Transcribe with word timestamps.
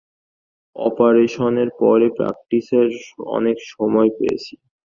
অপারেশনের 0.75 1.69
পরে 1.81 2.07
প্র্যাকটিসের 2.17 2.87
অনেক 3.31 3.57
সময় 3.71 4.09
পেয়েছি। 4.17 4.53